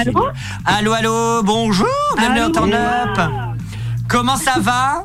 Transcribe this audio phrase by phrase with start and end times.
[0.00, 0.28] Allô
[0.64, 1.86] Allô, allô, bonjour,
[2.16, 3.20] bienvenue Allô en Turn Up.
[4.08, 5.04] Comment ça va?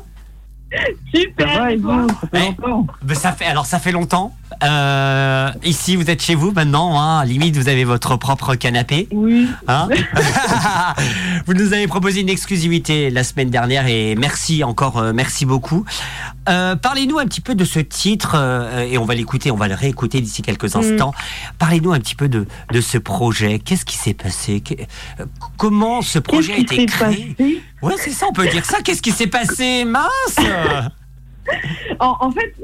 [1.14, 1.52] Super.
[1.54, 2.08] Ça va et vous?
[2.08, 4.34] Ça fait Eh, longtemps ben, ça fait, Alors ça fait longtemps.
[4.62, 7.00] Euh, ici, vous êtes chez vous maintenant.
[7.00, 9.08] Hein, limite, vous avez votre propre canapé.
[9.12, 9.46] Oui.
[9.68, 9.88] Hein
[11.46, 15.84] vous nous avez proposé une exclusivité la semaine dernière et merci encore, euh, merci beaucoup.
[16.48, 18.36] Euh, Parlez-nous un petit peu de ce titre
[18.88, 21.12] et on va l'écouter, on va le réécouter d'ici quelques instants.
[21.58, 23.58] Parlez-nous un petit peu de, de ce projet.
[23.58, 24.60] Qu'est-ce qui s'est passé?
[24.60, 24.74] Que-
[25.56, 27.36] Comment ce projet a été créé?
[27.82, 28.78] Ouais, c'est ça, on peut dire ça.
[28.82, 29.84] Qu'est-ce qui s'est passé?
[29.84, 30.36] Mince
[32.00, 32.54] en, en fait,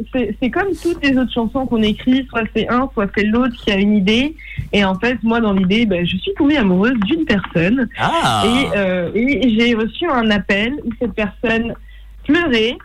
[0.40, 3.70] c'est comme toutes les autres chansons qu'on écrit, soit c'est un, soit c'est l'autre qui
[3.70, 4.34] a une idée.
[4.72, 7.88] Et en fait, moi, dans l'idée, ben, je suis tombée amoureuse d'une personne.
[7.98, 11.74] Ah Et, euh, et j'ai reçu un appel où cette personne
[12.24, 12.76] pleurait.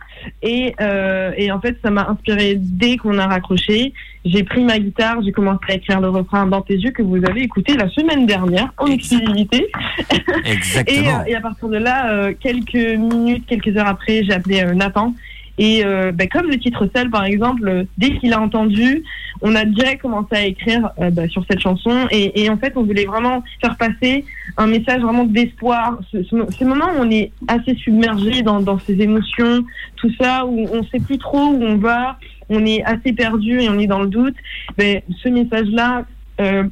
[0.42, 3.92] Et, euh, et en fait, ça m'a inspiré dès qu'on a raccroché.
[4.24, 7.24] J'ai pris ma guitare, j'ai commencé à écrire le refrain dans tes yeux que vous
[7.24, 9.68] avez écouté la semaine dernière en exclusivité.
[10.44, 11.20] Et, Exactement.
[11.20, 15.14] euh, et à partir de là, quelques minutes, quelques heures après, j'ai appelé Nathan.
[15.58, 19.02] Et euh, ben, comme le titre seul, par exemple, dès qu'il a entendu,
[19.42, 22.06] on a direct commencé à écrire euh, ben, sur cette chanson.
[22.10, 24.24] Et, et en fait, on voulait vraiment faire passer
[24.56, 25.98] un message vraiment d'espoir.
[26.10, 29.64] Ce, ce, ces moments où on est assez submergé dans, dans ses émotions,
[29.96, 33.68] tout ça, où on sait plus trop où on va, on est assez perdu et
[33.68, 34.36] on est dans le doute.
[34.76, 36.04] Ben, ce message-là,
[36.40, 36.64] euh,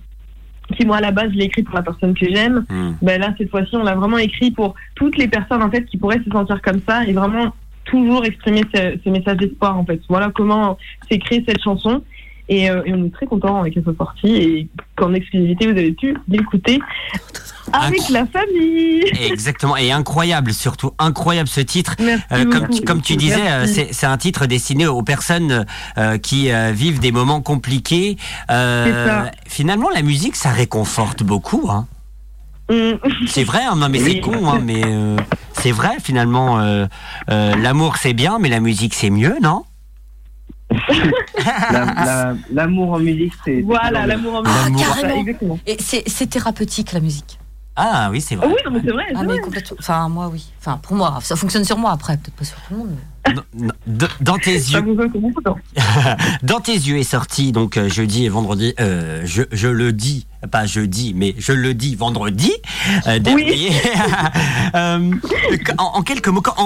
[0.77, 2.93] qui moi à la base je l'ai écrit pour la personne que j'aime, Hmm.
[3.03, 5.97] ben là cette fois-ci on l'a vraiment écrit pour toutes les personnes en fait qui
[5.97, 7.53] pourraient se sentir comme ça et vraiment
[7.87, 10.01] toujours exprimer ce, ce message d'espoir en fait.
[10.09, 10.77] Voilà comment
[11.11, 12.03] s'est créée cette chanson
[12.49, 15.93] et, euh, et on est très content qu'elle soit sortie et qu'en exclusivité vous avez
[15.93, 16.79] pu l'écouter
[17.73, 19.03] avec Incro- la famille.
[19.29, 19.77] Exactement.
[19.77, 21.97] Et incroyable, surtout incroyable ce titre.
[22.01, 25.67] Euh, comme, tu, comme tu disais, euh, c'est un titre destiné aux personnes
[26.23, 28.17] qui vivent des moments compliqués.
[29.49, 31.69] Finalement, la musique, ça réconforte beaucoup.
[31.69, 31.89] Hein.
[32.71, 32.99] Mm.
[33.27, 34.83] C'est vrai, hein, non mais c'est con, hein, mais
[35.61, 36.61] c'est vrai finalement.
[36.61, 36.87] euh,
[37.31, 39.65] euh, L'amour c'est bien, mais la musique c'est mieux, non
[41.73, 43.61] La- la- L'amour en musique, c'est.
[43.63, 44.87] Voilà l'amour en Ah, musique.
[44.87, 45.21] carrément.
[45.21, 45.59] Exactement.
[45.67, 47.39] Et c'est c'est thérapeutique la musique.
[47.79, 48.49] Ah oui, c'est Ah vrai.
[48.49, 49.05] oui non mais c'est vrai.
[49.15, 49.77] Ah mais complètement.
[49.79, 50.47] Enfin moi oui.
[50.61, 52.89] Enfin pour moi, ça fonctionne sur moi après, peut-être pas sur tout le monde.
[53.27, 54.97] mais- Non, non, de- Dans tes Ça yeux,
[56.43, 58.75] dans tes yeux est sorti donc euh, jeudi et vendredi.
[58.81, 62.53] euh, je, je le dis, pas jeudi, mais je le dis vendredi
[63.07, 63.71] euh, dernier.
[64.75, 64.99] Euh,
[65.79, 66.63] en, en quelques mots, en,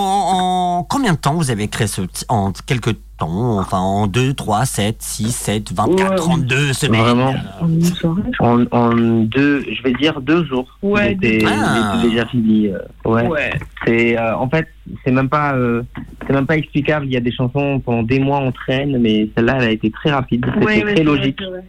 [0.81, 4.65] en combien de temps vous avez créé ce en quelques temps, enfin en 2, 3,
[4.65, 6.17] 7, 6, 7, 24, Ouais.
[6.17, 7.01] 32 semaines.
[7.03, 7.35] Vraiment.
[7.61, 8.23] En une soirée.
[8.41, 8.91] En, en
[9.25, 10.67] deux, je vais dire deux jours.
[10.83, 12.01] Ouais, J'étais Ah.
[12.03, 12.69] déjà fini.
[12.69, 13.27] euh, ouais.
[13.29, 13.51] Ouais.
[13.87, 14.67] C'est euh, en fait,
[15.05, 15.83] c'est même pas, euh,
[16.27, 17.07] c'est même pas explicable.
[17.07, 19.91] Il y a des chansons pendant des mois on traîne, mais celle-là, elle a été
[19.91, 20.45] très rapide.
[20.55, 21.41] C'était Ouais, très logique.
[21.43, 21.63] vrai.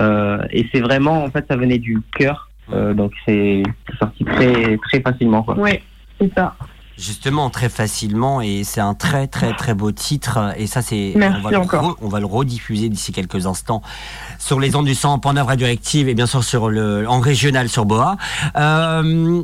[0.00, 2.50] Euh, et c'est vraiment, en fait, ça venait du cœur.
[2.72, 5.42] Euh, donc c'est c'est sorti très très facilement.
[5.42, 5.56] Quoi.
[5.58, 5.82] Ouais,
[6.20, 6.54] c'est ça.
[6.96, 10.54] Justement, très facilement, et c'est un très très très beau titre.
[10.56, 11.90] Et ça, c'est on va, le encore.
[11.90, 13.82] re- on va le rediffuser d'ici quelques instants
[14.38, 17.68] sur les ondes du sang, en œuvre radioactive, et bien sûr sur le en régional
[17.68, 18.16] sur Boa.
[18.56, 19.42] Euh,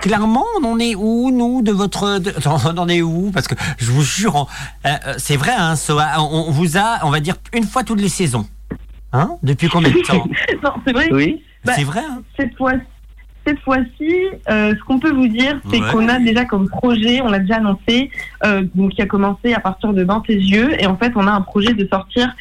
[0.00, 2.18] Clairement, on en est où, nous, de votre...
[2.18, 3.30] de- Attends, on en est où?
[3.34, 4.46] Parce que je vous jure, on-
[4.88, 5.74] euh, c'est vrai, hein,
[6.18, 8.46] on vous a, on va dire, une fois toutes les saisons.
[9.14, 10.26] Hein Depuis combien de temps
[10.62, 11.08] Non, c'est vrai.
[11.12, 11.42] Oui.
[11.64, 12.72] Bah, C'est vrai, hein cette fois
[13.46, 14.10] cette fois-ci,
[14.48, 15.90] euh, ce qu'on peut vous dire, c'est Ouais.
[15.92, 18.10] qu'on a déjà comme projet, on l'a déjà annoncé,
[18.42, 21.26] euh, donc qui a commencé à partir de Dans tes yeux, et en fait, on
[21.26, 22.34] a un projet de sortir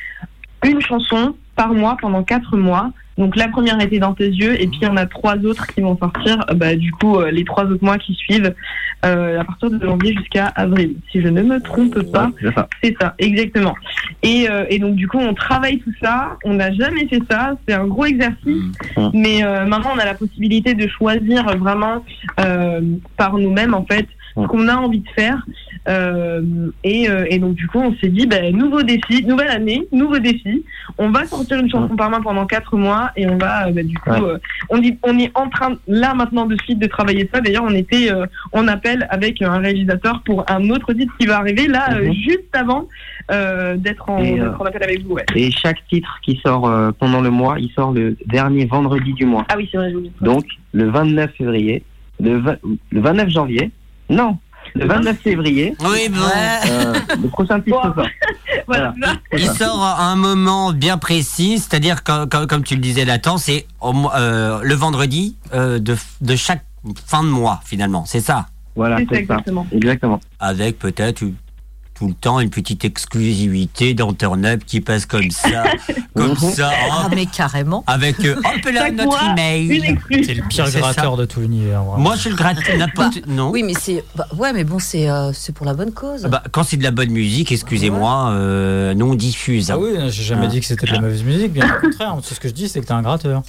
[0.65, 2.91] une chanson par mois pendant quatre mois.
[3.17, 5.67] Donc la première était Dans tes yeux, et puis il y en a trois autres
[5.67, 8.53] qui vont sortir, euh, bah, du coup, euh, les trois autres mois qui suivent,
[9.05, 12.27] euh, à partir de janvier jusqu'à avril, si je ne me trompe pas.
[12.27, 12.51] Ouais,
[12.81, 12.99] c'est ça.
[12.99, 13.75] Ça, exactement.
[14.23, 16.37] Et, euh, et donc du coup, on travaille tout ça.
[16.43, 17.55] On n'a jamais fait ça.
[17.67, 18.63] C'est un gros exercice.
[19.13, 22.03] Mais euh, maintenant, on a la possibilité de choisir vraiment
[22.39, 22.81] euh,
[23.17, 25.45] par nous-mêmes, en fait, ce qu'on a envie de faire.
[25.89, 26.41] Euh,
[26.83, 30.17] et, euh, et donc du coup, on s'est dit, ben, nouveau défi, nouvelle année, nouveau
[30.19, 30.63] défi.
[30.97, 33.97] On va sortir une chanson par mois pendant quatre mois et on va, ben, du
[33.97, 34.21] coup, Ouais.
[34.21, 34.37] euh,
[34.69, 37.41] on, est en train, là maintenant de suite, de travailler ça.
[37.41, 41.37] D'ailleurs, on était euh, en appel avec un réalisateur pour un autre titre qui va
[41.37, 42.13] arriver là, Mhm.
[42.13, 42.87] juste avant
[43.31, 45.15] euh, d'être en, en appel avec vous.
[45.15, 45.25] Ouais.
[45.35, 49.25] Et chaque titre qui sort euh, pendant le mois, il sort le dernier vendredi du
[49.25, 49.45] mois.
[49.49, 49.91] Ah oui, c'est vrai.
[50.21, 51.83] Donc le 29 février,
[52.21, 52.57] le, vingt-
[52.91, 53.71] le 29 janvier,
[54.09, 54.37] non,
[54.75, 56.19] le 29 février, Oui, bon.
[56.21, 57.93] euh, le prochain titre Bon.
[57.95, 58.07] sort.
[58.67, 58.93] voilà.
[59.37, 63.65] Il sort à un moment bien précis, c'est-à-dire comme, comme tu le disais Nathan, c'est
[63.81, 66.63] au mo- euh, le vendredi euh, de, de chaque
[67.05, 68.47] fin de mois finalement, c'est ça?
[68.75, 69.67] Voilà, C'est ça, exactement.
[69.71, 70.19] Exactement.
[70.39, 71.23] Avec peut-être
[71.93, 75.63] tout le temps une petite exclusivité Up qui passe comme ça,
[76.15, 77.83] comme ça, Ah, mais carrément.
[77.87, 79.97] avec euh, hop là notre email.
[80.09, 81.83] C'est le pire gratteur de tout l'univers.
[81.97, 83.25] Moi, je suis le gratte n'importe.
[83.27, 83.51] non.
[83.51, 84.03] Oui, mais c'est.
[84.15, 86.23] bah, ouais, mais bon, c'est euh, c'est pour la bonne cause.
[86.23, 89.71] Bah, quand c'est de la bonne musique, excusez-moi, euh, nous on diffuse.
[89.71, 90.49] Ah oui, j'ai jamais Ah.
[90.49, 92.15] dit que c'était de la mauvaise musique, bien au contraire.
[92.27, 93.43] Tout ce que je dis, c'est que t'es un gratteur.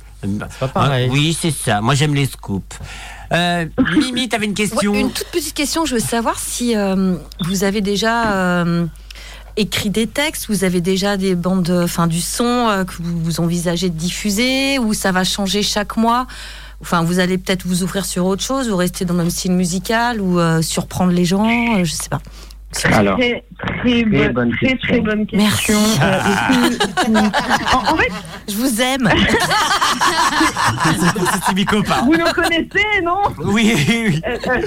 [0.50, 1.08] C'est pas pareil.
[1.08, 1.80] ah, oui, c'est ça.
[1.80, 2.76] Moi, j'aime les scoops.
[3.32, 3.66] Euh,
[3.96, 5.86] Mimi, t'avais une Ouais, question une toute petite question.
[5.86, 8.86] Je veux savoir si euh, vous avez déjà euh,
[9.56, 13.40] écrit des textes, vous avez déjà des bandes, enfin du son euh, que vous, vous
[13.40, 16.26] envisagez de diffuser, ou ça va changer chaque mois?
[16.80, 19.52] Enfin, vous allez peut-être vous ouvrir sur autre chose, ou rester dans le même style
[19.52, 22.20] musical, ou euh, surprendre les gens, euh, je sais pas.
[22.92, 23.44] Alors, Très,
[23.80, 24.88] très, bonne, bonne très, question.
[24.88, 25.66] très bonne Merci.
[25.66, 25.78] question.
[26.02, 26.18] Euh,
[26.70, 28.12] le tout- en, en fait,
[28.48, 29.08] Je vous aime.
[31.46, 32.02] C'est mes copains.
[32.04, 33.22] vous nous connaissez, non?
[33.38, 33.72] Oui,
[34.08, 34.20] oui.
[34.26, 34.62] Euh, euh,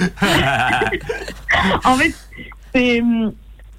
[1.84, 2.14] En fait,
[2.74, 3.32] c'est hum,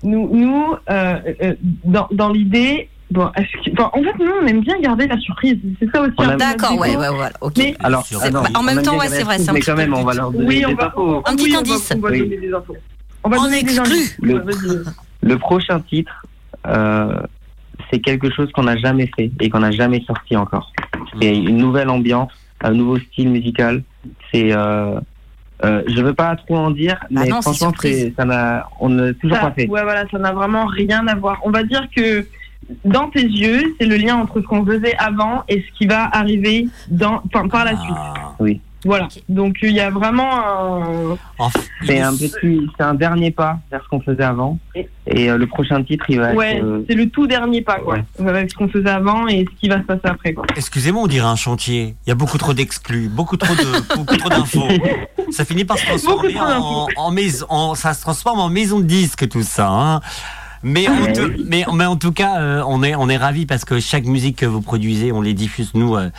[0.04, 1.54] nous, nous euh, euh,
[1.84, 2.90] dans, dans l'idée.
[3.12, 5.58] Bon, est-ce que- bon, en fait, nous, on aime bien garder la surprise.
[5.80, 6.38] C'est ça aussi.
[6.38, 7.32] D'accord, ouais, ouais, voilà.
[7.42, 7.54] Ok.
[7.58, 10.04] Mais- alors, C'est- attends, en même temps, ouais, c'est vrai, Mais quand peu même, on
[10.04, 11.24] va leur donner Oui, on des va, infos.
[11.26, 11.92] Un petit oui, on va- indice.
[11.96, 12.20] On va, Oui.
[12.20, 12.76] donner des infos.
[13.24, 13.80] On va En donner des exclu.
[13.80, 14.18] indices.
[14.22, 14.84] Le-.
[15.22, 16.26] Le prochain titre,
[16.68, 17.20] euh,
[17.92, 20.72] c'est quelque chose qu'on n'a jamais fait et qu'on n'a jamais sorti encore.
[21.22, 22.32] C'est une nouvelle ambiance,
[22.62, 23.84] un nouveau style musical.
[24.32, 25.00] C'est, euh,
[25.66, 27.74] euh, je veux pas trop en dire, Bah mais non, c'est franchement,
[28.16, 29.68] ça n'a, on n'a toujours Ça, pas fait.
[29.68, 31.40] Ouais, voilà, ça n'a vraiment rien à voir.
[31.44, 32.26] On va dire que
[32.86, 36.06] dans tes yeux, c'est le lien entre ce qu'on faisait avant et ce qui va
[36.14, 37.20] arriver dans,
[37.52, 37.96] par la suite.
[37.98, 38.36] Ah.
[38.86, 39.08] Voilà.
[39.28, 41.18] Donc il y a vraiment un.
[41.86, 44.58] C'est un petit, c'est un dernier pas vers ce qu'on faisait avant.
[45.08, 46.64] Et euh, le prochain titre, il va Ouais, être.
[46.64, 47.96] euh, c'est le tout dernier pas, quoi.
[48.20, 48.28] Ouais.
[48.30, 50.46] Avec ce qu'on faisait avant et ce qui va se passer après, quoi.
[50.56, 51.96] Excusez-moi, on dirait un chantier.
[52.06, 54.68] Il y a beaucoup trop d'exclus, beaucoup trop de, beaucoup trop d'infos.
[55.32, 58.86] Ça finit par se transformer en, en maison, en- ça se transforme en maison de
[58.86, 59.68] disque tout ça.
[59.70, 60.02] Hein.
[60.62, 61.46] Mais, en Ouais, tout- oui.
[61.48, 64.38] mais, mais en tout cas, euh, on est, on est ravis parce que chaque musique
[64.38, 66.10] que vous produisez, on les diffuse nous euh,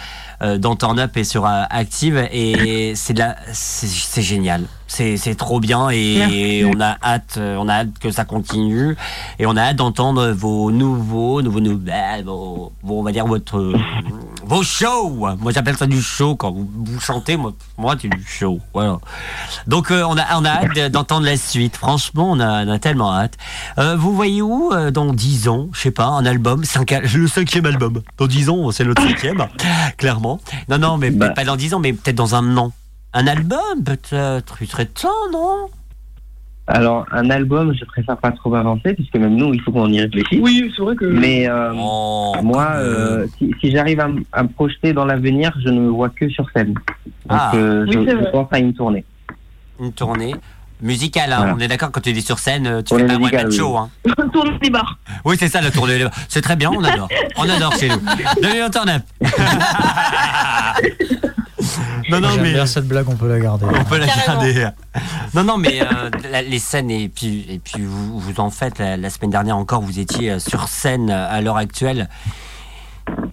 [0.42, 4.62] euh, dans Turn Up et sur euh, Active et c'est de la, c'est c'est génial.
[4.86, 6.64] C'est c'est trop bien et Merci.
[6.64, 8.96] on a hâte, euh, on a hâte que ça continue
[9.38, 13.72] et on a hâte d'entendre vos nouveaux, nouveaux nouvelles, vos, vos- on va dire votre,
[14.50, 15.10] euh, vos shows.
[15.38, 18.58] Moi j'appelle ça du show quand vous, vous chantez, moi, moi c'est du show.
[18.74, 18.98] Voilà.
[19.66, 21.76] Donc euh, on a, on a hâte de- d'entendre la suite.
[21.76, 23.36] Franchement, on a, on a tellement hâte.
[23.78, 27.26] Euh, vous voyez où euh, dans 10 ans, je sais pas, un album, cinq, le
[27.28, 28.00] cinquième album.
[28.18, 29.46] Dans 10 ans, c'est notre cinquième,
[29.96, 30.40] clairement.
[30.68, 31.30] Non, non, mais Bah.
[31.30, 32.72] pas dans 10 ans, mais peut-être dans un an.
[33.12, 34.56] Un album, peut-être.
[34.60, 35.68] Il serait temps, non?
[36.72, 40.00] Alors, un album, je préfère pas trop avancer, puisque même nous, il faut qu'on y
[40.00, 40.38] réfléchisse.
[40.40, 41.04] Oui, c'est vrai que.
[41.04, 42.78] Mais euh, Oh, moi, même.
[42.78, 46.48] euh, si, si j'arrive à, me projeter dans l'avenir, je ne me vois que sur
[46.54, 46.74] scène.
[46.74, 46.82] Donc,
[47.28, 47.50] Ah.
[47.56, 49.04] euh, Oui, je, pense à une tournée.
[49.80, 50.34] Une tournée
[50.80, 51.36] musicale, hein.
[51.38, 51.54] Voilà.
[51.56, 53.46] on est d'accord quand tu es sur scène, euh, tu Tournée fais pas un one-man
[53.48, 53.56] oui.
[53.56, 53.76] show.
[53.76, 53.90] Hein.
[54.32, 54.96] tourne des bars.
[55.24, 56.06] Oui, c'est ça la tournée.
[56.28, 57.08] C'est très bien, on adore.
[57.36, 57.98] On adore chez nous.
[58.40, 59.02] Bienvenue dans Turn Up.
[62.10, 63.66] Non, non, mais bien cette blague, on peut la garder.
[63.68, 64.42] on peut la Carrément.
[64.42, 64.68] garder.
[65.34, 68.78] Non, non, mais euh, la- les scènes, et puis, et puis vous, vous en faites,
[68.78, 72.08] la, la semaine dernière encore, vous étiez euh, sur scène euh, à l'heure actuelle.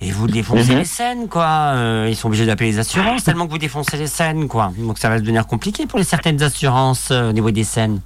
[0.01, 0.77] Et vous défoncez Mhm.
[0.79, 1.45] les scènes, quoi.
[1.75, 4.71] Euh, ils sont obligés d'appeler les assurances tellement que vous défoncez les scènes, quoi.
[4.77, 8.01] Donc ça va devenir compliqué pour les certaines assurances euh, au niveau des scènes.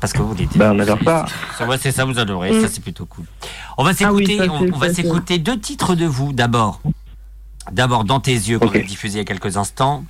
[0.00, 1.24] Parce que vous les Ben, on adore ça.
[1.58, 2.52] ça, ouais, c'est ça, vous adorez.
[2.52, 2.60] Mm.
[2.62, 3.24] Ça, c'est plutôt cool.
[3.78, 6.80] On va Ah oui, s'écouter, on, va s'écouter deux titres de vous d'abord.
[7.72, 10.04] D'abord, dans tes yeux, qu'on a diffusé il y a quelques instants.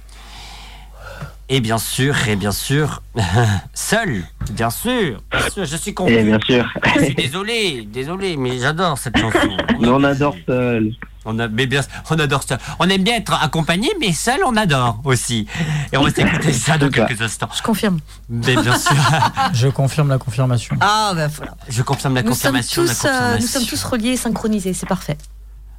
[1.51, 3.03] Et bien sûr, et bien sûr,
[3.75, 6.25] seul, bien sûr, bien sûr, je suis convaincu.
[6.25, 6.67] Bien sûr.
[6.97, 9.39] Je suis désolé, désolé, mais j'adore cette chanson.
[9.81, 10.93] Mais on adore seul.
[11.27, 12.59] On, a, mais bien, on adore ça.
[12.79, 15.47] On aime bien être accompagné, mais seul, on adore aussi.
[15.91, 17.49] Et on va s'écouter ça dans quelques instants.
[17.57, 17.99] Je confirme.
[18.29, 18.93] Mais bien sûr,
[19.55, 20.77] Je confirme la confirmation.
[20.83, 21.57] Ah, bah voilà.
[21.67, 22.85] je confirme la Nous sommes, confirmation.
[23.07, 25.17] la euh, nous sommes tous reliés et synchronisés, c'est parfait.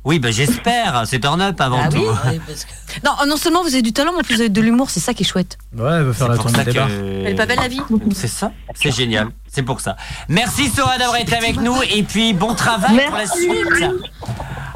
[0.05, 1.03] Oui, ben j'espère.
[1.07, 1.97] C'est turn up avant Ah tout.
[1.97, 2.39] oui
[3.03, 4.99] Non, non seulement vous avez du talent, mais en plus vous avez de l'humour, c'est
[4.99, 5.57] ça qui est chouette.
[5.75, 6.87] Ouais, elle veut faire la tournée des bars.
[6.89, 7.81] Elle est pas belle la vie
[8.13, 9.97] C'est ça, c'est génial, c'est pour ça.
[10.29, 13.39] Merci Sora d'avoir été avec nous et puis bon travail pour la Merci.
[13.41, 13.89] suite.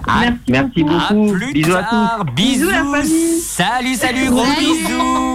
[0.08, 0.84] À, Merci à
[1.14, 1.32] beaucoup.
[1.34, 1.90] plus Bisous à tous.
[1.92, 2.68] tard, bisous.
[2.68, 3.40] Bisous, la famille.
[3.42, 4.66] Salut, salut, gros Salut.
[4.66, 5.29] bisous.